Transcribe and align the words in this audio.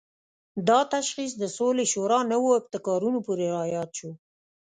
دا 0.67 0.79
تشخیص 0.95 1.31
د 1.37 1.43
سولې 1.57 1.85
شورا 1.93 2.19
نوو 2.33 2.49
ابتکارونو 2.59 3.19
پورې 3.27 3.45
راياد 3.57 3.89
شو. 3.97 4.11